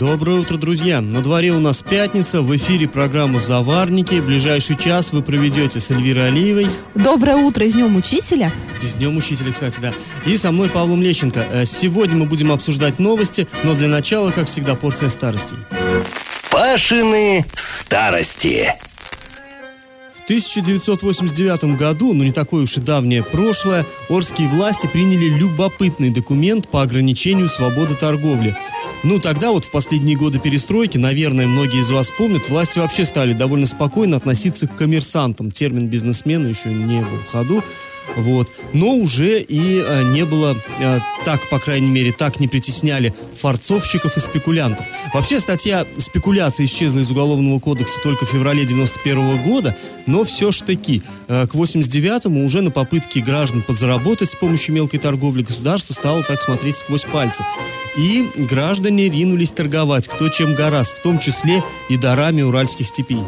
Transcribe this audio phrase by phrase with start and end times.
[0.00, 1.02] Доброе утро, друзья!
[1.02, 4.14] На дворе у нас пятница, в эфире программа «Заварники».
[4.14, 6.68] Ближайший час вы проведете с Эльвирой Алиевой.
[6.94, 8.50] Доброе утро, и с Днем Учителя.
[8.82, 9.92] И с Днем Учителя, кстати, да.
[10.24, 11.44] И со мной Павлом Лещенко.
[11.52, 15.58] Э, Сегодня мы будем обсуждать новости, но для начала, как всегда, порция старостей.
[16.50, 18.72] Пашины старости.
[20.16, 26.70] В 1989 году, ну не такое уж и давнее прошлое, орские власти приняли любопытный документ
[26.70, 28.56] по ограничению свободы торговли.
[29.02, 33.32] Ну, тогда вот в последние годы перестройки, наверное, многие из вас помнят, власти вообще стали
[33.32, 35.50] довольно спокойно относиться к коммерсантам.
[35.50, 37.64] Термин бизнесмена еще не был в ходу.
[38.16, 38.52] Вот.
[38.72, 44.16] Но уже и э, не было э, так, по крайней мере, так не притесняли форцовщиков
[44.16, 44.86] и спекулянтов.
[45.12, 49.76] Вообще статья спекуляции исчезла из Уголовного кодекса только в феврале 91 года,
[50.06, 54.98] но все ж таки э, к 89-му уже на попытки граждан подзаработать с помощью мелкой
[54.98, 57.44] торговли государство стало так смотреть сквозь пальцы.
[57.96, 63.20] И граждане ринулись торговать кто чем гораст, в том числе и дарами уральских степей.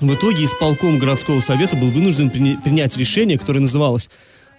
[0.00, 4.08] В итоге исполком городского совета был вынужден приня- принять решение, которое называлось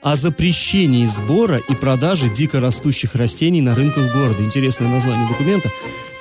[0.01, 4.43] о запрещении сбора и продажи дикорастущих растений на рынках города.
[4.43, 5.71] Интересное название документа.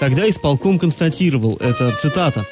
[0.00, 2.46] Тогда исполком констатировал, это цитата,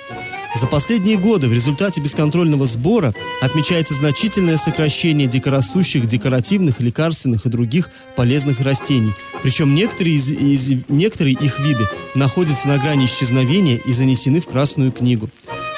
[0.55, 7.89] за последние годы в результате бесконтрольного сбора отмечается значительное сокращение дикорастущих, декоративных, лекарственных и других
[8.17, 9.15] полезных растений.
[9.43, 14.93] Причем некоторые, из, из- некоторые их виды находятся на грани исчезновения и занесены в Красную
[14.93, 15.31] книгу.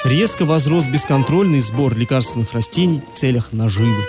[0.05, 4.03] Резко возрос бесконтрольный сбор лекарственных растений в целях наживы.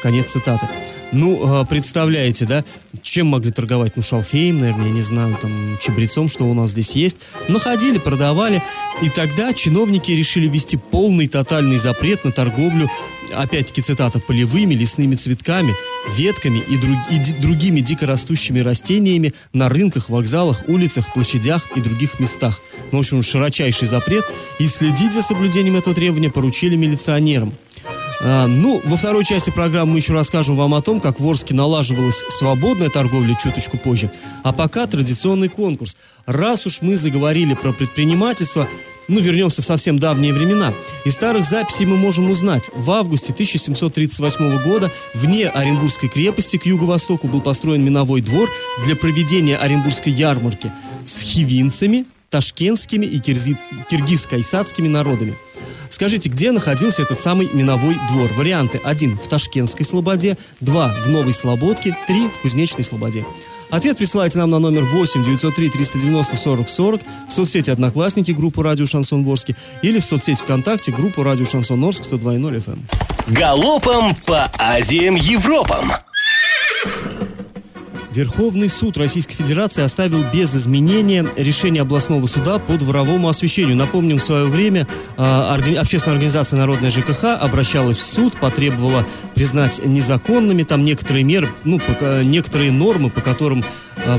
[0.00, 0.68] Конец цитаты.
[1.12, 2.64] Ну, э, представляете, да,
[3.02, 3.96] чем могли торговать?
[3.96, 7.18] Ну, шалфеем, наверное, я не знаю, там, чабрецом, что у нас здесь есть.
[7.48, 8.62] Находили, продавали.
[9.02, 12.90] И тогда чиновники решили ввести полный тотальный запрет на торговлю,
[13.30, 15.74] опять-таки цитата, полевыми лесными цветками,
[16.16, 22.60] ветками и, друг- и другими дикорастущими растениями на рынках, вокзалах, улицах, площадях и других местах.
[22.90, 24.24] Ну, в общем, широчайший запрет.
[24.58, 27.54] И следить за соблюдением этого требования поручили милиционерам.
[28.24, 31.54] А, ну, во второй части программы мы еще расскажем вам о том, как в Орске
[31.54, 34.12] налаживалась свободная торговля чуточку позже.
[34.44, 35.96] А пока традиционный конкурс.
[36.24, 38.68] Раз уж мы заговорили про предпринимательство,
[39.08, 40.72] ну, вернемся в совсем давние времена.
[41.04, 47.26] Из старых записей мы можем узнать, в августе 1738 года вне Оренбургской крепости к юго-востоку
[47.26, 48.48] был построен миновой двор
[48.84, 50.72] для проведения Оренбургской ярмарки
[51.04, 55.36] с хивинцами, ташкентскими и киргиз-кайсадскими народами.
[55.92, 58.32] Скажите, где находился этот самый миновой двор?
[58.32, 63.26] Варианты 1 в Ташкентской Слободе, 2 в Новой Слободке, 3 в Кузнечной Слободе.
[63.70, 68.86] Ответ присылайте нам на номер 8 903 390 40 40 в соцсети Одноклассники группу Радио
[68.86, 72.78] Шансон Ворске или в соцсети ВКонтакте группу Радио Шансон Орск 102.0 FM.
[73.28, 75.92] Галопом по Азиям Европам.
[78.14, 83.74] Верховный суд Российской Федерации оставил без изменения решение областного суда по дворовому освещению.
[83.76, 84.86] Напомним, в свое время
[85.16, 91.78] э, общественная организация «Народная ЖКХ» обращалась в суд, потребовала признать незаконными там некоторые меры, ну,
[91.78, 93.64] пока- некоторые нормы, по которым
[93.96, 94.18] э,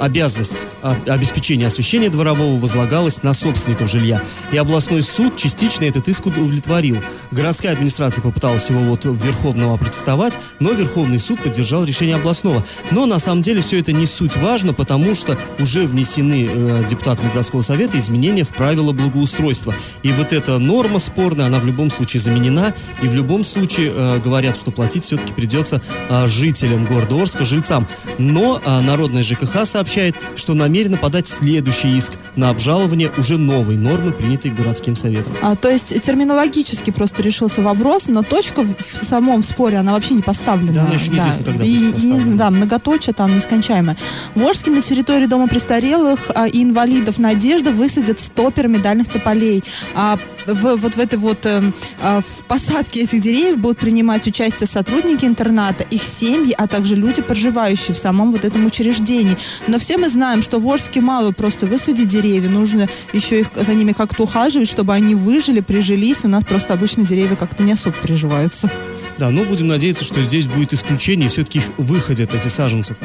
[0.00, 0.66] обязанность
[1.06, 4.22] обеспечения освещения дворового возлагалась на собственников жилья.
[4.50, 6.98] И областной суд частично этот иск удовлетворил.
[7.30, 12.64] Городская администрация попыталась его вот Верховного протестовать, но Верховный суд поддержал решение областного.
[12.90, 17.30] Но на самом деле все это не суть важно, потому что уже внесены э, депутатами
[17.30, 19.74] городского совета изменения в правила благоустройства.
[20.02, 22.72] И вот эта норма спорная, она в любом случае заменена,
[23.02, 27.86] и в любом случае э, говорят, что платить все-таки придется э, жителям города Орска, жильцам.
[28.16, 29.89] Но э, Народная ЖКХ сообщает,
[30.36, 35.32] что намерена подать следующий иск на обжалование уже новой нормы, принятой городским советом.
[35.42, 40.22] А, то есть терминологически просто решился вопрос, но точка в самом споре, она вообще не
[40.22, 40.72] поставлена.
[40.72, 42.20] Да, она еще неизвестно, когда и, будет и поставлена.
[42.20, 43.96] знаю, да, многоточие там нескончаемое.
[44.34, 49.64] В Орске на территории Дома престарелых а, и инвалидов «Надежда» высадят 100 пирамидальных тополей.
[49.94, 54.66] А в, вот в этой вот эм, а, в посадке этих деревьев будут принимать участие
[54.66, 59.36] сотрудники интерната, их семьи, а также люди, проживающие в самом вот этом учреждении.
[59.66, 63.74] Но все мы знаем, что в Орске мало просто высадить деревья, нужно еще их за
[63.74, 66.24] ними как-то ухаживать, чтобы они выжили, прижились.
[66.24, 68.70] У нас просто обычно деревья как-то не особо приживаются.
[69.18, 72.96] Да, но будем надеяться, что здесь будет исключение, все-таки их выходят, эти саженцы.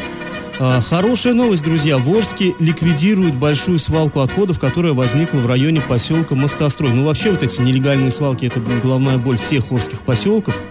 [0.59, 1.97] А, Хорошая новость, друзья.
[1.97, 6.93] В Орске ликвидируют большую свалку отходов, которая возникла в районе поселка Мостострой.
[6.93, 10.61] Ну, вообще, вот эти нелегальные свалки– это головная боль всех орских поселков.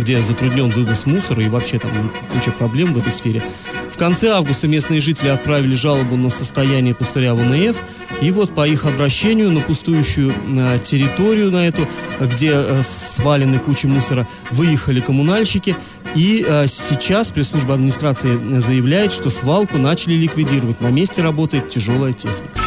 [0.00, 3.42] Где затруднен вывоз мусора и вообще там куча проблем в этой сфере.
[3.90, 7.80] В конце августа местные жители отправили жалобу на состояние пустыря в УНФ,
[8.20, 11.86] и вот по их обращению на пустующую э, территорию на эту,
[12.20, 15.76] где э, свалены кучи мусора, выехали коммунальщики,
[16.14, 20.80] и э, сейчас пресс-служба администрации заявляет, что свалку начали ликвидировать.
[20.80, 22.60] На месте работает тяжелая техника.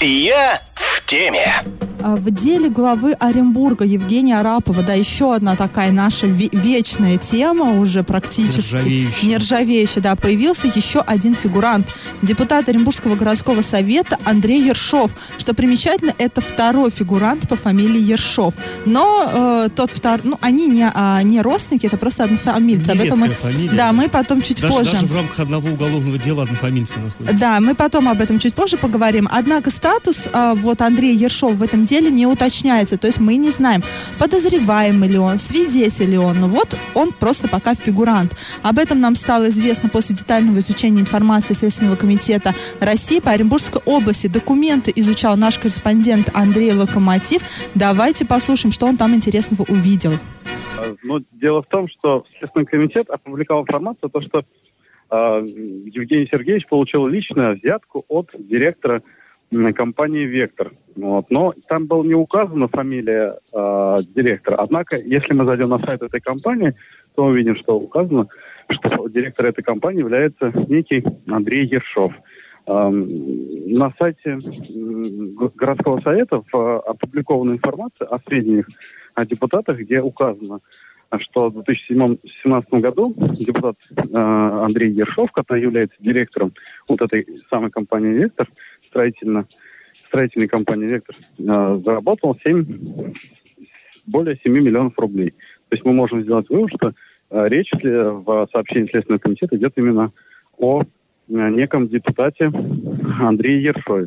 [0.00, 1.64] Я в теме.
[2.06, 7.80] А, В деле главы Оренбурга Евгения Арапова, да, еще одна такая наша ве- вечная тема
[7.80, 8.76] уже практически.
[8.76, 9.28] Нержавеющая.
[9.28, 10.14] Нержавеющая, да.
[10.14, 11.88] Появился еще один фигурант.
[12.22, 15.16] Депутат Оренбургского городского совета Андрей Ершов.
[15.36, 18.54] Что примечательно, это второй фигурант по фамилии Ершов.
[18.84, 22.90] Но э, тот второй, ну, они не, а, не родственники, это просто однофамильцы.
[22.90, 24.92] Об этом мы, фамилия, да, мы потом чуть Даже, позже.
[24.92, 27.40] даже в рамках одного уголовного дела однофамильцы находятся.
[27.40, 29.28] Да, мы потом об этом чуть позже поговорим.
[29.28, 32.98] Однако статус а, вот Андрея Ершова в этом деле не уточняется.
[32.98, 33.82] То есть мы не знаем,
[34.18, 36.40] подозреваемый ли он, свидетель ли он.
[36.40, 38.32] Ну вот он просто пока фигурант.
[38.62, 44.26] Об этом нам стало известно после детального изучения информации Следственного комитета России по Оренбургской области.
[44.26, 47.42] Документы изучал наш корреспондент Андрей Локомотив.
[47.74, 50.12] Давайте послушаем, что он там интересного увидел.
[51.02, 55.14] Ну, дело в том, что Следственный комитет опубликовал информацию, то, что э,
[55.92, 59.02] Евгений Сергеевич получил личную взятку от директора
[59.74, 60.72] компании «Вектор».
[60.96, 61.30] Вот.
[61.30, 64.56] Но там была не указана фамилия э, директора.
[64.56, 66.74] Однако, если мы зайдем на сайт этой компании,
[67.14, 68.28] то увидим, что указано,
[68.70, 72.12] что директор этой компании является некий Андрей Ершов.
[72.66, 74.40] На сайте
[75.54, 76.56] городского совета э,
[76.86, 78.66] опубликована информация о сведениях
[79.16, 80.60] о депутатах, где указано,
[81.20, 86.52] что в 2017 году депутат э, Андрей Ершов, который является директором
[86.88, 88.48] вот этой самой компании «Вектор»,
[88.88, 89.46] строительно,
[90.08, 93.12] строительной компании «Вектор», э, заработал 7,
[94.06, 95.30] более 7 миллионов рублей.
[95.68, 96.92] То есть мы можем сделать вывод, что
[97.30, 100.12] э, речь сле- в сообщении Следственного комитета идет именно
[100.58, 100.84] о э,
[101.28, 102.50] неком депутате
[103.20, 104.06] Андрее Ершове.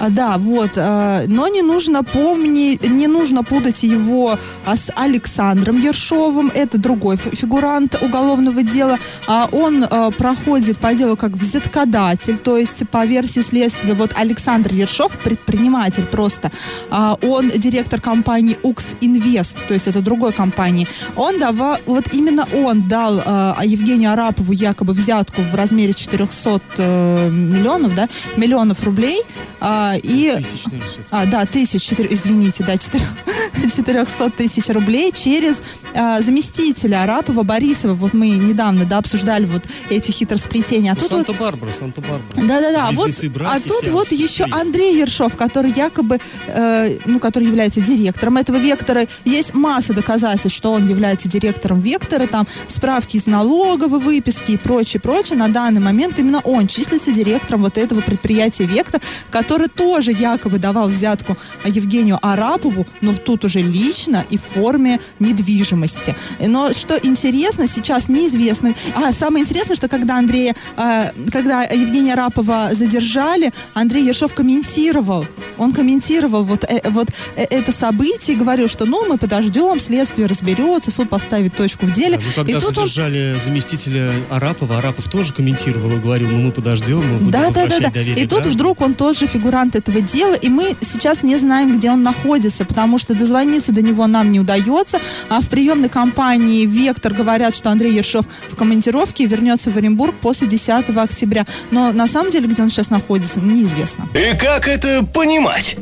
[0.00, 5.76] А, Да, вот, э, но не нужно помнить, не нужно путать его а, с Александром
[5.80, 9.84] Ершовым, это другой фи- фигурант уголовного дела, А он
[10.16, 16.50] проходит по делу как взяткодатель, то есть по версии следствия, вот Александр Ершов, предприниматель просто,
[16.90, 20.86] а, он директор компании Укс Инвест, то есть это другой компании,
[21.16, 23.16] он давал, вот именно он дал
[23.62, 29.20] Евгению Арапову якобы взятку в размере 400 э, миллионов, да, миллионов рублей,
[29.60, 31.02] а, и всё-таки.
[31.10, 33.06] а, да, тысяч, четыре- извините, да, четырех-
[33.74, 35.62] 400 тысяч рублей через
[35.94, 37.94] а, заместителя Арапова Борисова.
[37.94, 40.92] Вот мы недавно, да, обсуждали вот эти хитросплетения.
[40.92, 42.22] А Ну, тут вот Санта-Барбара, Санта-Барбара.
[42.46, 44.54] да-да-да, вот, Близнецы, а тут вот еще есть.
[44.54, 49.06] Андрей Ершов, который якобы, э, ну, который является директором этого вектора.
[49.24, 55.00] Есть масса доказательств, что он является директором вектора, там справки из налоговой выписки и прочее,
[55.00, 55.36] прочее.
[55.38, 59.00] На данный момент именно он числится директором вот этого предприятия «Вектор»,
[59.30, 66.14] который тоже якобы давал взятку Евгению Арапову, но тут уже лично и в форме недвижимости.
[66.40, 68.74] Но что интересно, сейчас неизвестно.
[68.94, 75.26] А самое интересное, что когда Андрея, э, когда Евгения Арапова задержали, Андрей Ершов комментировал.
[75.56, 80.26] Он комментировал вот, э, вот э, это событие и говорил, что ну мы подождем, следствие
[80.26, 82.16] разберется, суд поставит точку в деле.
[82.16, 86.52] Ну, когда и тут он задержали заместителя Арапова, Арапов тоже комментировал и говорил, ну мы
[86.52, 88.00] подождем, мы будем Да, да, да, да.
[88.00, 88.52] И тут граждан.
[88.52, 92.98] вдруг он тоже фигурант этого дела, и мы сейчас не знаем, где он находится, потому
[92.98, 95.00] что дозвониться до него нам не удается.
[95.28, 100.46] А в приемной компании «Вектор» говорят, что Андрей Ершов в командировке вернется в Оренбург после
[100.46, 101.46] 10 октября.
[101.70, 104.08] Но на самом деле, где он сейчас находится, неизвестно.
[104.14, 105.76] И как это понимать?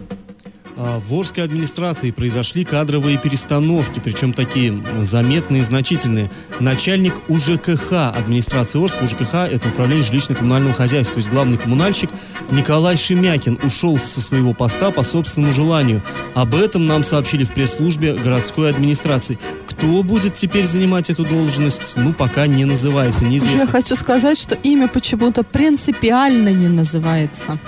[0.79, 6.31] А, В Орской администрации произошли кадровые перестановки, причем такие заметные и значительные.
[6.61, 12.11] Начальник УЖКХ администрации Орска, УЖКХ это управление жилищно-коммунального хозяйства, то есть главный коммунальщик
[12.51, 16.03] Николай Шемякин ушел со своего поста по собственному желанию.
[16.35, 19.39] Об этом нам сообщили в пресс-службе городской администрации.
[19.67, 23.67] Кто будет теперь занимать эту должность, ну, пока не называется, Я неизвестно.
[23.67, 27.59] хочу сказать, что имя почему-то принципиально не называется.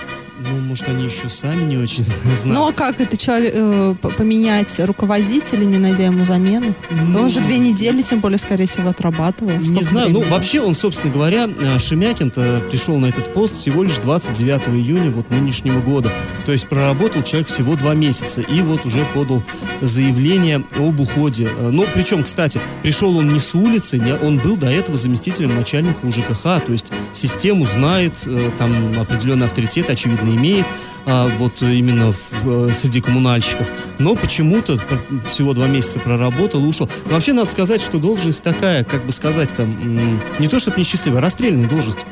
[0.51, 2.03] Ну, может, они еще сами не очень
[2.35, 2.45] знают.
[2.45, 6.73] Но как это человек э, поменять руководителя, не найдя ему замену?
[6.89, 9.51] Ну, Он же две недели, тем более, скорее всего, отрабатывал.
[9.51, 10.31] Не Сколько знаю, ну времени?
[10.33, 15.29] вообще он, собственно говоря, э, Шемякин-то пришел на этот пост всего лишь 29 июня вот
[15.29, 16.11] нынешнего года.
[16.45, 19.43] То есть проработал человек всего два месяца и вот уже подал
[19.81, 21.49] заявление об уходе.
[21.57, 25.55] Э, Ну, причем, кстати, пришел он не с улицы, не- он был до этого заместителем
[25.55, 30.65] начальника УЖКХ, то есть систему знает, э, там определенный авторитет, очевидно, имеет,
[31.05, 33.69] а, вот именно в, среди коммунальщиков.
[33.99, 34.79] Но почему-то
[35.27, 36.89] всего два месяца проработал ушел.
[37.05, 41.21] Вообще надо сказать, что должность такая, как бы сказать там, не то чтобы несчастливая, а
[41.21, 42.05] расстрельная должность.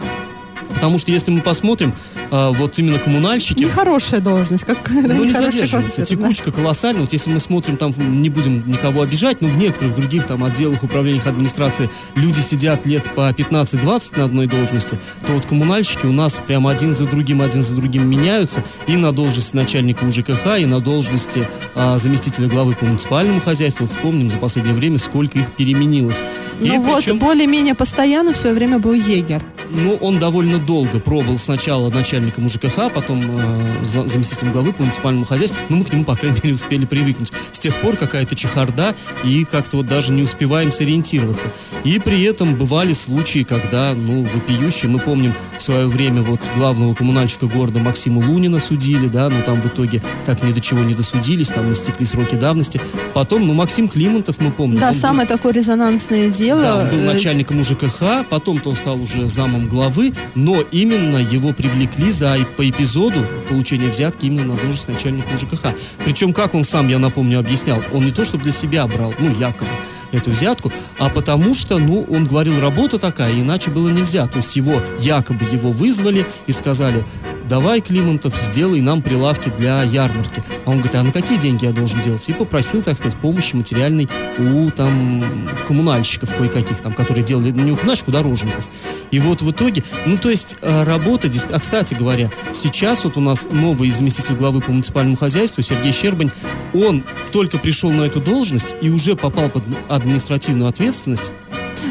[0.78, 1.92] Потому что если мы посмотрим,
[2.30, 3.64] а, вот именно коммунальщики...
[3.64, 4.64] Нехорошая должность.
[4.64, 6.06] Как, ну, не задерживаются.
[6.06, 6.58] Текучка да.
[6.58, 7.02] колоссальная.
[7.02, 7.92] Вот если мы смотрим, там
[8.22, 13.12] не будем никого обижать, но в некоторых других там отделах, управлениях администрации люди сидят лет
[13.16, 17.64] по 15-20 на одной должности, то вот коммунальщики у нас прямо один за другим, один
[17.64, 22.86] за другим меняются и на должности начальника УЖКХ, и на должности а, заместителя главы по
[22.86, 23.88] муниципальному хозяйству.
[23.88, 26.22] Вот вспомним за последнее время, сколько их переменилось.
[26.60, 27.18] Ну и вот, причем...
[27.18, 29.44] более-менее постоянно в свое время был егер.
[29.70, 35.58] Ну, он довольно долго пробовал сначала начальником УЖКХ, потом э, заместителем главы по муниципальному хозяйству.
[35.70, 37.32] Но мы к нему, по крайней мере, успели привыкнуть.
[37.52, 38.94] С тех пор какая-то чехарда,
[39.24, 41.48] и как-то вот даже не успеваем сориентироваться.
[41.86, 46.94] И при этом бывали случаи, когда, ну, вопиющие, мы помним в свое время вот главного
[46.94, 50.94] коммунальщика города Максима Лунина судили, да, но там в итоге так ни до чего не
[50.94, 52.82] досудились, там истекли сроки давности.
[53.14, 54.80] Потом, ну, Максим Климонтов, мы помним.
[54.80, 56.62] Да, самое был, такое резонансное дело.
[56.62, 61.54] Да, он был э, начальником УЖКХ, потом-то он стал уже замом главы, но именно его
[61.54, 65.68] привлекли за по эпизоду получения взятки именно на должность начальника УЖКХ.
[66.04, 69.34] Причем, как он сам, я напомню, объяснял, он не то, чтобы для себя брал, ну,
[69.40, 69.70] якобы,
[70.12, 74.28] эту взятку, а потому что, ну, он говорил, работа такая, иначе было нельзя.
[74.28, 77.06] То есть его, якобы его вызвали и сказали,
[77.48, 80.44] давай, Климонтов, сделай нам прилавки для ярмарки.
[80.66, 82.28] А он говорит, а на какие деньги я должен делать?
[82.30, 85.24] И попросил, так сказать, помощи материальной у там
[85.66, 88.70] коммунальщиков кое-каких там, которые делали, ну, не у коммунальщиков, у дорожников.
[89.12, 93.22] И вот в итоге, ну, то есть э, работа, а, кстати говоря, сейчас вот у
[93.22, 96.32] нас новый заместитель главы по муниципальному хозяйству Сергей Щербань,
[96.74, 99.64] он только пришел на эту должность и уже попал под
[99.98, 101.32] административную ответственность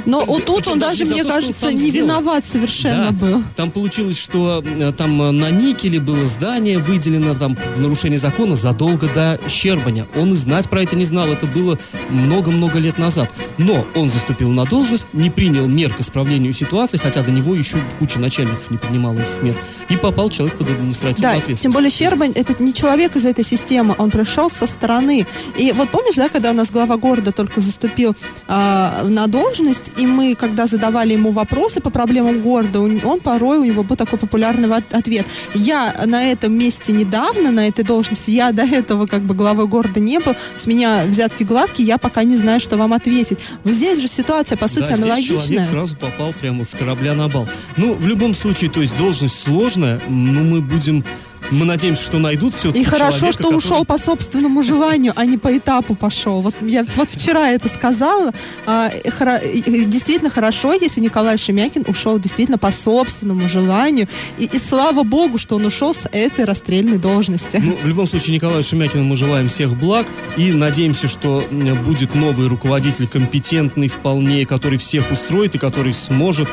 [0.06, 2.06] но вот тут он даже, мне то, кажется, не сделал.
[2.06, 3.12] виноват совершенно да.
[3.12, 3.42] был.
[3.56, 8.54] Там получилось, что э, там э, на никеле было здание выделено там в нарушении закона
[8.54, 10.06] задолго до Щербаня.
[10.16, 11.26] Он и знать про это не знал.
[11.26, 13.32] Это было много-много лет назад.
[13.58, 17.78] Но он заступил на должность, не принял мер к исправлению ситуации, хотя до него еще
[17.98, 19.56] куча начальников не принимала этих мер.
[19.88, 21.62] И попал человек под административную да, ответственность.
[21.62, 25.26] тем более Щербань, это не человек из этой системы, он пришел со стороны.
[25.56, 28.14] И вот помнишь, да, когда у нас глава города только заступил
[28.46, 33.64] э, на должность, и мы, когда задавали ему вопросы по проблемам города, он порой, у
[33.64, 35.26] него был такой популярный ответ.
[35.54, 40.00] Я на этом месте недавно, на этой должности, я до этого как бы главой города
[40.00, 43.38] не был, с меня взятки гладкие, я пока не знаю, что вам ответить.
[43.64, 45.38] Здесь же ситуация, по сути, да, аналогичная.
[45.38, 47.48] Здесь человек сразу попал прямо вот с корабля на бал.
[47.76, 51.04] Ну, в любом случае, то есть должность сложная, но мы будем
[51.50, 53.56] мы надеемся, что найдут все-таки И хорошо, что который...
[53.56, 56.40] ушел по собственному желанию, а не по этапу пошел.
[56.40, 58.32] Вот я вот вчера это сказала.
[58.66, 59.40] А, хоро...
[59.86, 64.08] Действительно хорошо, если Николай Шемякин ушел действительно по собственному желанию.
[64.38, 67.60] И, и слава богу, что он ушел с этой расстрельной должности.
[67.62, 71.44] Ну, в любом случае, Николаю Шемякину мы желаем всех благ и надеемся, что
[71.84, 76.48] будет новый руководитель, компетентный вполне, который всех устроит и который сможет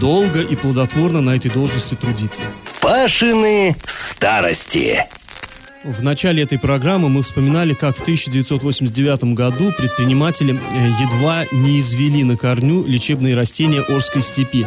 [0.00, 2.44] долго и плодотворно на этой должности трудиться.
[2.80, 5.04] Пашины старости.
[5.84, 12.24] В начале этой программы мы вспоминали, как в 1989 году предприниматели э, едва не извели
[12.24, 14.66] на корню лечебные растения Орской степи.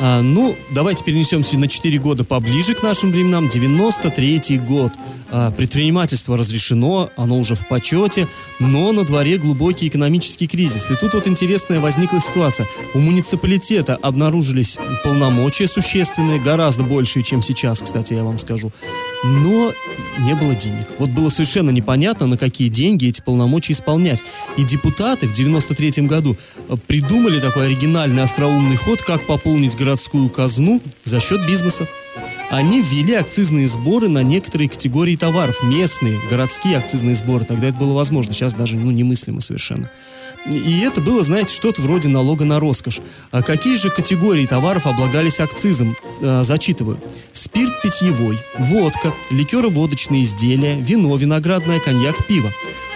[0.00, 3.48] А, ну, давайте перенесемся на 4 года поближе к нашим временам.
[3.48, 4.92] 93 год.
[5.30, 10.90] А, предпринимательство разрешено, оно уже в почете, но на дворе глубокий экономический кризис.
[10.90, 12.68] И тут вот интересная возникла ситуация.
[12.94, 18.72] У муниципалитета обнаружились полномочия существенные, гораздо большие, чем сейчас, кстати, я вам скажу.
[19.24, 19.72] Но
[20.18, 20.86] не было денег.
[20.98, 24.22] Вот было совершенно непонятно, на какие деньги эти полномочия исполнять.
[24.56, 26.36] И депутаты в 93 году
[26.68, 31.86] а, придумали такой оригинальный остроумный ход, как пополнить городскую казну за счет бизнеса.
[32.50, 37.44] Они ввели акцизные сборы на некоторые категории товаров, местные, городские акцизные сборы.
[37.44, 39.90] Тогда это было возможно, сейчас даже ну, немыслимо совершенно.
[40.50, 43.00] И это было, знаете, что-то вроде налога на роскошь.
[43.30, 45.96] А какие же категории товаров облагались акцизом?
[46.22, 46.98] А, зачитываю.
[47.32, 52.50] Спирт питьевой, водка, ликеро-водочные изделия, вино, виноградное, коньяк, пиво.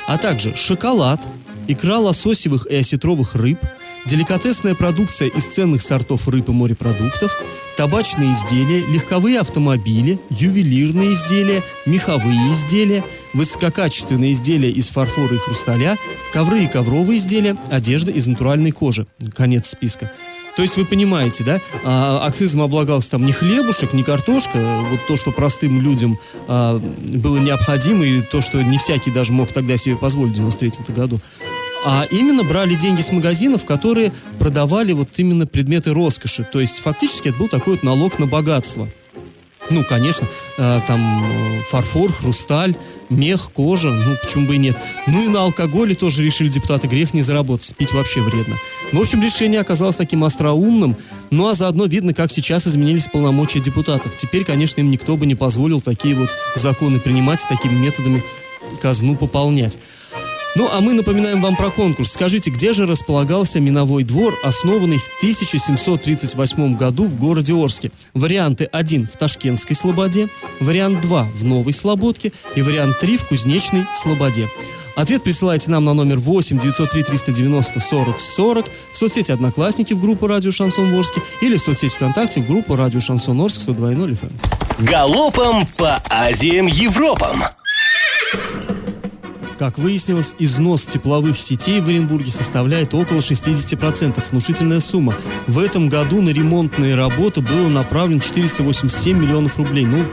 [0.07, 1.27] А также шоколад,
[1.67, 3.59] икра лососевых и осетровых рыб,
[4.07, 7.37] деликатесная продукция из ценных сортов рыб и морепродуктов,
[7.77, 15.97] табачные изделия, легковые автомобили, ювелирные изделия, меховые изделия, высококачественные изделия из фарфора и хрусталя,
[16.33, 19.07] ковры и ковровые изделия, одежда из натуральной кожи.
[19.35, 20.13] Конец списка.
[20.59, 25.17] То есть вы понимаете, да, а, акцизом облагался там не хлебушек, не картошка, вот то,
[25.17, 29.95] что простым людям а, было необходимо, и то, что не всякий даже мог тогда себе
[29.95, 31.21] позволить в 93 году.
[31.85, 36.47] А именно брали деньги с магазинов, которые продавали вот именно предметы роскоши.
[36.51, 38.89] То есть фактически это был такой вот налог на богатство.
[39.71, 42.75] Ну, конечно, э, там э, фарфор, хрусталь,
[43.11, 44.79] мех, кожа, ну, почему бы и нет.
[45.07, 48.57] Ну и на алкоголе тоже решили депутаты грех не заработать, пить вообще вредно.
[48.93, 50.97] Ну, в общем, решение оказалось таким остроумным,
[51.31, 54.17] ну а заодно видно, как сейчас изменились полномочия депутатов.
[54.17, 58.25] Теперь, конечно, им никто бы не позволил такие вот законы принимать, такими методами
[58.81, 59.77] казну пополнять.
[60.57, 62.13] Ну, а мы напоминаем вам про конкурс.
[62.13, 67.93] Скажите, где же располагался Миновой двор, основанный в 1738 году в городе Орске?
[68.15, 70.29] Варианты 1 в Ташкентской Слободе,
[70.61, 74.49] вариант 2 в Новой Слободке и вариант 3 в Кузнечной Слободе.
[74.97, 80.27] Ответ присылайте нам на номер 8 903 390 40 40 в соцсети «Одноклассники» в группу
[80.27, 84.33] «Радио Шансон Ворске» или в соцсети ВКонтакте в группу «Радио Шансон Орск» 102.0 FM.
[84.85, 87.45] Галопом по Азиям Европам!
[89.59, 94.31] Как выяснилось, износ тепловых сетей в Оренбурге составляет около 60%.
[94.31, 95.17] Внушительная сумма.
[95.49, 99.85] В этом году на ремонтные работы было направлено 487 миллионов рублей.
[99.85, 100.05] Ну,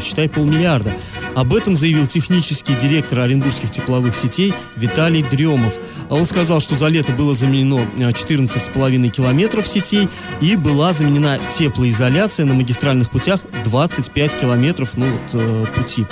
[0.00, 0.92] считай, полмиллиарда.
[1.36, 5.78] Об этом заявил технический директор Оренбургских тепловых сетей Виталий Дремов.
[6.08, 10.08] А Он сказал, что за лето было заменено 14,5 э, километров сетей
[10.40, 16.04] и была заменена теплоизоляция на магистральных путях 25 километров ну, вот, э, пути.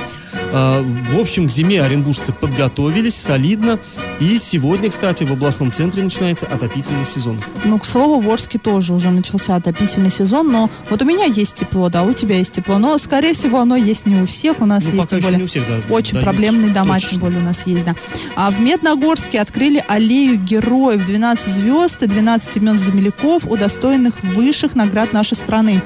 [0.58, 3.78] А, в общем, к зиме оренбуржцы подготовились солидно.
[4.20, 7.38] И сегодня, кстати, в областном центре начинается отопительный сезон.
[7.66, 11.56] Ну, к слову, в Орске тоже уже начался отопительный сезон, но вот у меня есть
[11.56, 14.62] тепло, да, у тебя есть тепло, но, скорее всего, оно есть не у всех.
[14.62, 16.24] У нас ну, есть, тем более, всех, да, очень дают.
[16.24, 17.10] проблемные дома, Точно.
[17.10, 17.94] тем более у нас есть, да.
[18.34, 25.12] А в Медногорске открыли аллею героев 12 звезд и 12 имен земляков, удостоенных высших наград
[25.12, 25.82] нашей страны.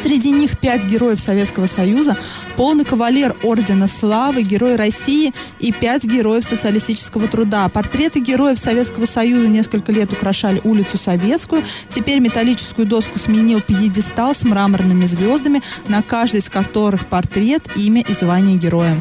[0.00, 2.16] Среди них пять героев Советского Союза,
[2.56, 7.68] полный кавалер Ордена Славы, герой России и пять героев социалистического труда.
[7.68, 11.64] Портреты героев Советского Союза несколько лет украшали улицу Советскую.
[11.88, 18.12] Теперь металлическую доску сменил пьедестал с мраморными звездами, на каждой из которых портрет, имя и
[18.12, 19.00] звание героя.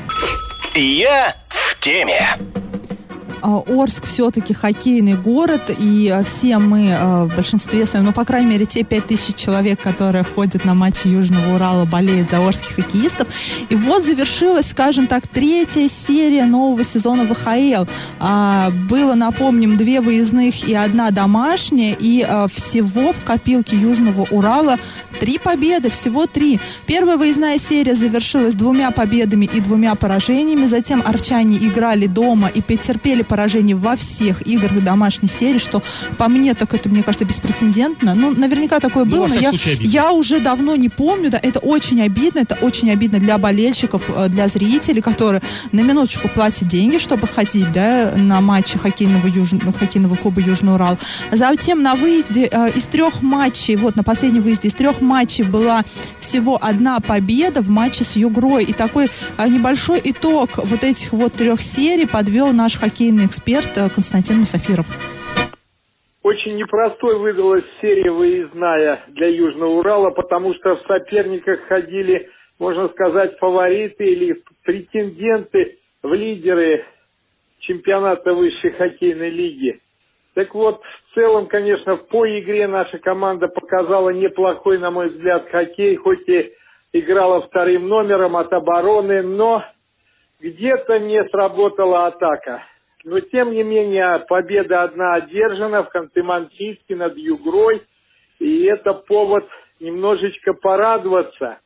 [0.73, 2.37] Я в теме.
[3.47, 8.25] А, Орск все-таки хоккейный город, и а, все мы а, в большинстве своем, ну, по
[8.25, 13.27] крайней мере, те 5000 человек, которые ходят на матчи Южного Урала, болеют за орских хоккеистов.
[13.70, 17.85] И вот завершилась, скажем так, третья серия нового сезона ВХЛ.
[18.89, 24.79] Было, напомним, две выездных и одна домашняя, и всего в копилке Южного Урала
[25.20, 26.59] три победы, всего три.
[26.85, 33.22] Первая выездная серия завершилась двумя победами и двумя поражениями, затем арчане играли дома и потерпели
[33.35, 35.83] поражений во всех играх домашней серии, что
[36.17, 38.15] по мне так это, мне кажется, беспрецедентно.
[38.15, 42.01] Ну, наверняка такое ну, было, но я, я уже давно не помню, да, это очень
[42.01, 45.41] обидно, это очень обидно для болельщиков, э, для зрителей, которые
[45.74, 49.50] на минуточку платят деньги, чтобы ходить, да, на матчи хоккейного, юж...
[49.77, 50.98] хоккейного клуба Южный Урал.
[51.33, 55.83] Затем на выезде э, из трех матчей, вот на последнем выезде из трех матчей была
[56.21, 58.63] всего одна победа в матче с Югрой.
[58.63, 63.90] И такой э, небольшой итог вот этих вот трех серий подвел наш хоккейный эксперт э,
[63.94, 64.85] Константин Мусафиров.
[66.24, 73.38] Очень непростой выдалась серия выездная для Южного Урала, потому что в соперниках ходили, можно сказать,
[73.38, 76.85] фавориты или претенденты в лидеры
[77.59, 79.79] чемпионата высшей хоккейной лиги.
[80.33, 85.96] Так вот, в целом, конечно, по игре наша команда показала неплохой, на мой взгляд, хоккей,
[85.96, 86.53] хоть и
[86.92, 89.64] играла вторым номером от обороны, но
[90.40, 92.64] где-то не сработала атака.
[93.05, 97.83] Но, тем не менее, победа одна одержана в Ханты-Мансийске над Югрой.
[98.39, 99.48] И это повод
[99.79, 101.59] немножечко порадоваться.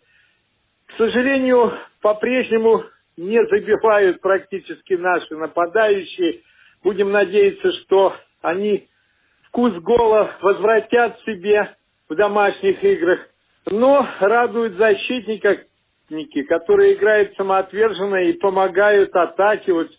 [0.88, 1.72] К сожалению,
[2.02, 2.84] по-прежнему
[3.16, 6.42] не забивают практически наши нападающие.
[6.84, 8.90] Будем надеяться, что они
[9.48, 11.74] вкус гола возвратят себе
[12.10, 13.20] в домашних играх.
[13.66, 15.64] Но радуют защитника,
[16.50, 19.72] которые играют самоотверженно и помогают атаке.
[19.72, 19.90] Вот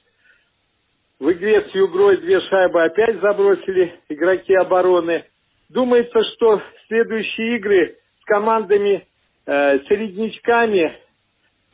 [1.20, 5.24] в игре с Югрой две шайбы опять забросили игроки обороны.
[5.68, 9.06] Думается, что следующие игры с командами
[9.46, 10.96] э, середнячками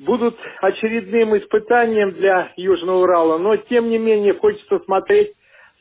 [0.01, 3.39] будут очередным испытанием для Южного Урала.
[3.39, 5.33] Но, тем не менее, хочется смотреть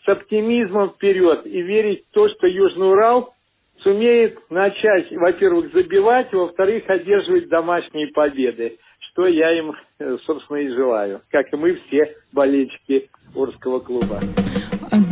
[0.06, 3.34] с оптимизмом вперед и верить в то, что Южный Урал
[3.80, 8.78] сумеет начать, во-первых, забивать, во-вторых, одерживать домашние победы,
[9.16, 14.20] что я им, э, собственно, и желаю, как и мы все болельщики Орского клуба.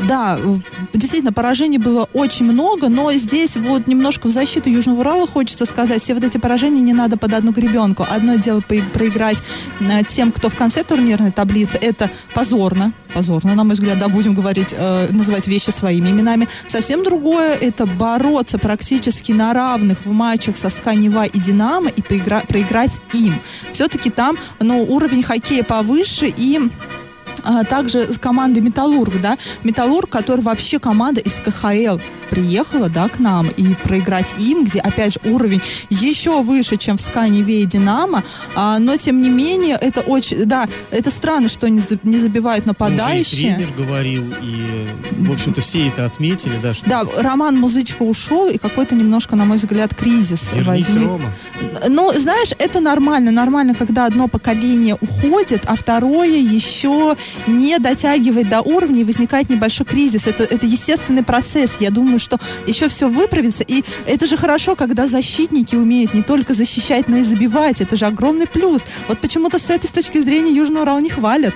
[0.07, 0.57] Да, э,
[0.93, 6.01] действительно, поражений было очень много, но здесь вот немножко в защиту Южного Урала хочется сказать,
[6.01, 8.05] все вот эти поражения не надо под одну гребенку.
[8.09, 9.43] Одно дело проиграть
[9.79, 14.33] э, тем, кто в конце турнирной таблицы, это позорно, позорно, на мой взгляд, да, будем
[14.33, 16.47] говорить, э, называть вещи своими именами.
[16.67, 22.01] Совсем другое, это бороться практически на равных в матчах со СКА Нева и Динамо и
[22.01, 23.35] поигра- проиграть им.
[23.71, 26.59] Все-таки там, ну, уровень хоккея повыше и
[27.43, 33.19] а, также с командой Металлург, да, Металлург, который вообще команда из КХЛ приехала, да, к
[33.19, 38.23] нам, и проиграть им, где, опять же, уровень еще выше, чем в Сканеве и Динамо,
[38.55, 42.63] а, но, тем не менее, это очень, да, это странно, что не, за- не забивают
[42.63, 43.55] Уже и нападающие.
[43.55, 44.87] тренер говорил, и,
[45.19, 49.45] в общем-то, все это отметили, да, что Да, Роман Музычко ушел, и какой-то немножко, на
[49.45, 51.07] мой взгляд, кризис вернись, возник.
[51.07, 51.31] Рома.
[51.87, 53.31] Ну, знаешь, это нормально.
[53.31, 57.15] Нормально, когда одно поколение уходит, а второе еще
[57.47, 60.27] не дотягивает до уровня и возникает небольшой кризис.
[60.27, 61.77] Это, это естественный процесс.
[61.79, 63.63] Я думаю, что еще все выправится.
[63.63, 67.81] И это же хорошо, когда защитники умеют не только защищать, но и забивать.
[67.81, 68.83] Это же огромный плюс.
[69.07, 71.53] Вот почему-то с этой точки зрения Южный Урал не хвалят.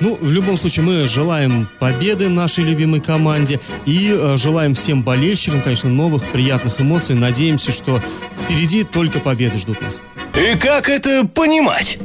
[0.00, 5.62] Ну, в любом случае, мы желаем победы нашей любимой команде и э, желаем всем болельщикам,
[5.62, 7.14] конечно, новых приятных эмоций.
[7.14, 8.02] Надеемся, что
[8.34, 10.00] впереди только победы ждут нас.
[10.34, 11.98] И как это понимать?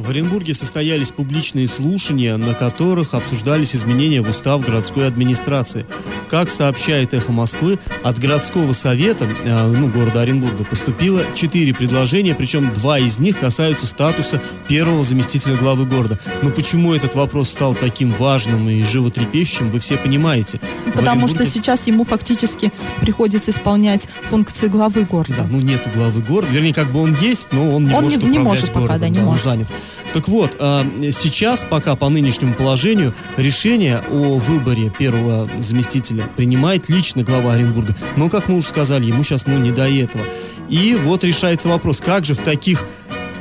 [0.00, 5.84] В Оренбурге состоялись публичные слушания, на которых обсуждались изменения в устав городской администрации.
[6.30, 12.72] Как сообщает «Эхо Москвы», от городского совета, э, ну, города Оренбурга, поступило четыре предложения, причем
[12.72, 16.18] два из них касаются статуса первого заместителя главы города.
[16.42, 20.60] Но почему этот вопрос стал таким важным и животрепещущим, вы все понимаете.
[20.94, 25.34] Потому что Оренбурге- сейчас ему фактически приходится исполнять функции главы города.
[25.42, 26.50] Да, ну нету главы города.
[26.50, 29.00] Вернее, как бы он есть, но он не Он может не- не может пока, городом,
[29.00, 29.44] да, не он может.
[29.44, 29.68] занят.
[30.12, 37.22] Так вот, а, сейчас пока по нынешнему положению решение о выборе первого заместителя принимает лично
[37.22, 37.94] глава Оренбурга.
[38.16, 40.24] Но, как мы уже сказали, ему сейчас ну не до этого.
[40.68, 42.84] И вот решается вопрос, как же в таких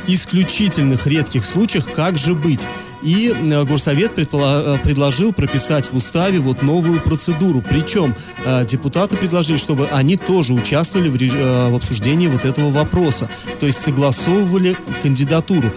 [0.07, 2.65] исключительных редких случаях, как же быть?
[3.01, 7.63] И э, Горсовет э, предложил прописать в уставе вот новую процедуру.
[7.67, 13.29] Причем э, депутаты предложили, чтобы они тоже участвовали в, обсуждении вот этого вопроса.
[13.59, 15.71] То есть согласовывали кандидатуру.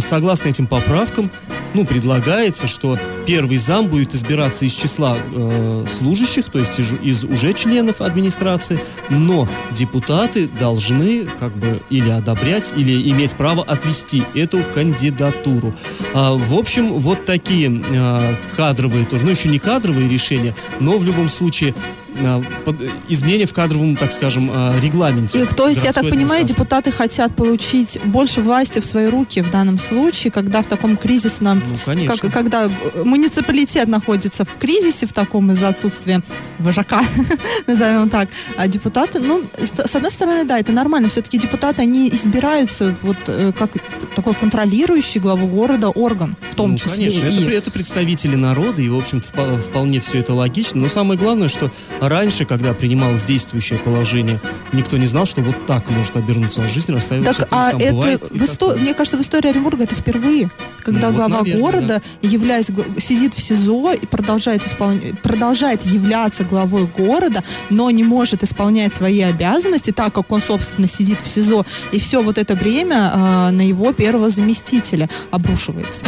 [0.00, 1.30] Согласно этим поправкам,
[1.74, 7.24] ну, предлагается, что первый зам будет избираться из числа э, служащих, то есть из, из
[7.24, 14.62] уже членов администрации, но депутаты должны как бы или одобрять, или иметь право отвести эту
[14.74, 15.74] кандидатуру.
[16.14, 21.04] А, в общем, вот такие а, кадровые тоже, ну еще не кадровые решения, но в
[21.04, 21.74] любом случае
[22.24, 25.42] а, под- изменения в кадровом, так скажем, а, регламенте.
[25.42, 29.50] И, то есть, я так понимаю, депутаты хотят получить больше власти в свои руки в
[29.50, 32.16] данном случае, когда в таком кризисном, Ну, конечно.
[32.16, 32.70] как- когда э,
[33.04, 36.22] муниципалитет находится в кризисе в таком из-за отсутствия
[36.58, 37.02] вожака,
[37.66, 42.94] назовем так, а депутаты, ну, с, одной стороны, да, это нормально, все-таки депутаты, они избираются
[43.02, 43.70] вот э, как
[44.14, 47.44] такой контролирующий главу города орган, в том ну, числе конечно, и...
[47.44, 50.80] это, это представители народа, и, в общем-то, впо- вполне все это логично.
[50.80, 51.70] Но самое главное, что
[52.08, 54.40] раньше, когда принималось действующее положение,
[54.72, 58.28] никто не знал, что вот так может обернуться, а жизнь расставила Так, а это, бывает
[58.32, 60.50] и в исто- мне кажется, в истории Оренбурга это впервые,
[60.82, 65.84] когда Ну, вот, глава наверное, города, являясь, г- сидит в СИЗО и продолжает, исполня- продолжает
[65.86, 71.28] являться главой города, но не может исполнять свои обязанности, так как он, собственно, сидит в
[71.28, 76.04] СИЗО, и все вот это время а, на его первого заместителя обрушивается.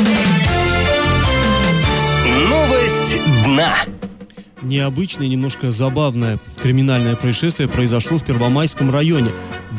[2.49, 3.75] Новость дна.
[4.63, 9.31] Необычное, немножко забавное криминальное происшествие произошло в Первомайском районе.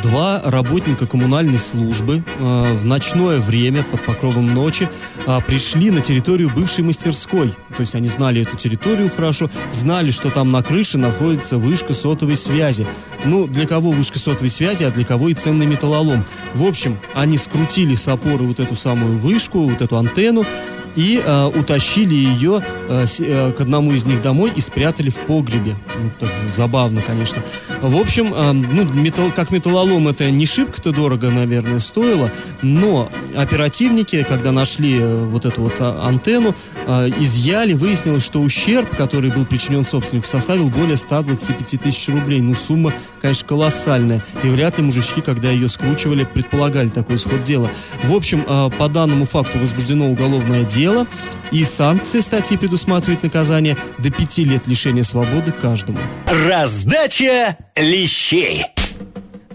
[0.01, 4.89] Два работника коммунальной службы э, в ночное время, под покровом ночи,
[5.27, 7.49] э, пришли на территорию бывшей мастерской.
[7.75, 12.35] То есть они знали эту территорию хорошо, знали, что там на крыше находится вышка сотовой
[12.35, 12.87] связи.
[13.25, 16.25] Ну, для кого вышка сотовой связи, а для кого и ценный металлолом.
[16.55, 20.45] В общем, они скрутили с опоры вот эту самую вышку, вот эту антенну,
[20.93, 25.19] и э, утащили ее э, с- э, к одному из них домой и спрятали в
[25.21, 25.77] погребе.
[26.03, 27.41] Ну, так забавно, конечно.
[27.81, 34.23] В общем, э, ну, металл- как металлолом это не шибко-то дорого, наверное, стоило, но оперативники,
[34.27, 36.55] когда нашли э, вот эту вот а, антенну,
[36.87, 42.41] э, изъяли, выяснилось, что ущерб, который был причинен собственнику, составил более 125 тысяч рублей.
[42.41, 44.23] Ну, сумма, конечно, колоссальная.
[44.43, 47.69] И вряд ли мужички, когда ее скручивали, предполагали такой исход дела.
[48.03, 51.07] В общем, э, по данному факту возбуждено уголовное дело,
[51.51, 55.99] и санкции статьи предусматривают наказание до пяти лет лишения свободы каждому.
[56.27, 58.65] Раздача лещей.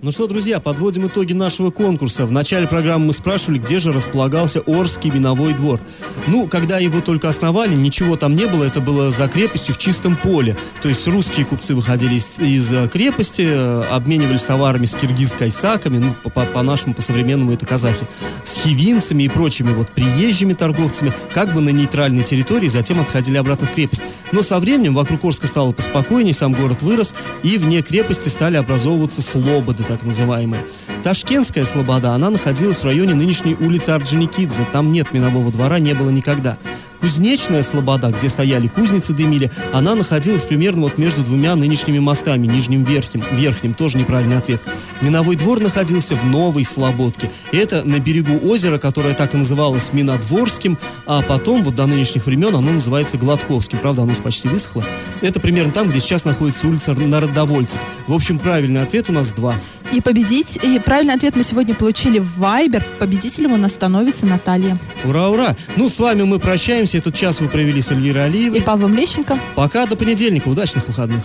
[0.07, 2.27] Ну что, друзья, подводим итоги нашего конкурса.
[2.27, 5.81] В начале программы мы спрашивали, где же располагался Орский миновой двор.
[6.29, 10.15] Ну, когда его только основали, ничего там не было, это было за крепостью в чистом
[10.15, 10.57] поле.
[10.81, 16.15] То есть русские купцы выходили из, из э, крепости, э, обменивались товарами с киргиз-кайсаками, ну,
[16.31, 18.07] по-нашему, по-современному это казахи,
[18.45, 23.67] с хивинцами и прочими вот приезжими торговцами, как бы на нейтральной территории, затем отходили обратно
[23.67, 24.05] в крепость.
[24.31, 29.21] Но со временем вокруг Орска стало поспокойнее, сам город вырос, и вне крепости стали образовываться
[29.21, 30.65] слободы, так называемые.
[31.03, 34.67] Ташкентская слобода, она находилась в районе нынешней улицы Орджоникидзе.
[34.73, 36.59] Там нет минового двора, не было никогда.
[37.01, 42.85] Кузнечная слобода, где стояли кузницы дымили, она находилась примерно вот между двумя нынешними мостами, нижним
[42.85, 44.63] верхним, верхним, тоже неправильный ответ.
[45.03, 47.31] Миновой двор находился в Новой Слободке.
[47.53, 52.55] Это на берегу озера, которое так и называлось Минодворским, а потом, вот до нынешних времен,
[52.55, 53.79] оно называется Гладковским.
[53.79, 54.85] Правда, оно уж почти высохло.
[55.21, 57.81] Это примерно там, где сейчас находится улица Народовольцев.
[58.07, 59.55] В общем, правильный ответ у нас два.
[59.93, 62.83] И победить, и правильный ответ мы сегодня получили в Viber.
[62.99, 64.77] Победителем у нас становится Наталья.
[65.05, 65.57] Ура, ура!
[65.77, 66.99] Ну, с вами мы прощаемся.
[66.99, 68.59] Этот час вы провели с Эльвирой Алиевой.
[68.59, 69.39] И Павлом Лещенко.
[69.55, 70.49] Пока, до понедельника.
[70.49, 71.21] Удачных выходных.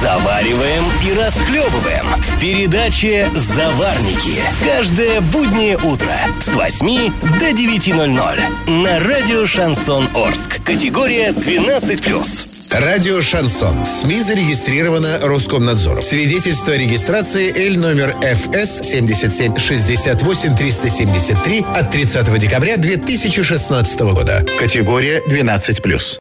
[0.00, 4.40] Завариваем и расхлебываем в передаче «Заварники».
[4.64, 10.60] Каждое буднее утро с 8 до 9.00 на радио «Шансон Орск».
[10.64, 12.51] Категория 12+.
[12.74, 13.84] Радио «Шансон».
[13.84, 16.00] СМИ зарегистрировано Роскомнадзором.
[16.00, 24.42] Свидетельство о регистрации Л номер ФС 77 68 373 от 30 декабря 2016 года.
[24.58, 26.02] Категория 12+.